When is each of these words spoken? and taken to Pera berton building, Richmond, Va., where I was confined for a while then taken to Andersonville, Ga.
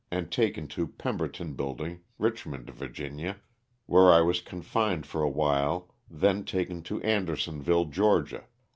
and 0.09 0.31
taken 0.31 0.67
to 0.67 0.87
Pera 0.87 1.13
berton 1.15 1.53
building, 1.55 2.01
Richmond, 2.17 2.71
Va., 2.71 3.37
where 3.85 4.11
I 4.11 4.19
was 4.21 4.41
confined 4.41 5.05
for 5.05 5.21
a 5.21 5.29
while 5.29 5.93
then 6.09 6.43
taken 6.43 6.81
to 6.89 6.99
Andersonville, 7.03 7.85
Ga. 7.85 8.39